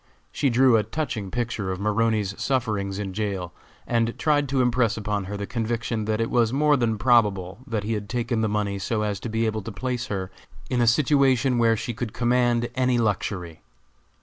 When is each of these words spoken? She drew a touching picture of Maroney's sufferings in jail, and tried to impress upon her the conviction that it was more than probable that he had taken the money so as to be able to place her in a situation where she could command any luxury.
She 0.31 0.49
drew 0.49 0.77
a 0.77 0.83
touching 0.83 1.29
picture 1.29 1.71
of 1.71 1.79
Maroney's 1.79 2.33
sufferings 2.41 2.97
in 2.97 3.13
jail, 3.13 3.53
and 3.85 4.17
tried 4.17 4.49
to 4.49 4.59
impress 4.59 4.97
upon 4.97 5.25
her 5.25 5.37
the 5.37 5.45
conviction 5.45 6.05
that 6.05 6.19
it 6.19 6.31
was 6.31 6.51
more 6.51 6.75
than 6.75 6.97
probable 6.97 7.59
that 7.67 7.83
he 7.83 7.93
had 7.93 8.09
taken 8.09 8.41
the 8.41 8.49
money 8.49 8.79
so 8.79 9.03
as 9.03 9.19
to 9.19 9.29
be 9.29 9.45
able 9.45 9.61
to 9.61 9.71
place 9.71 10.07
her 10.07 10.31
in 10.71 10.81
a 10.81 10.87
situation 10.87 11.59
where 11.59 11.77
she 11.77 11.93
could 11.93 12.13
command 12.13 12.67
any 12.75 12.97
luxury. 12.97 13.61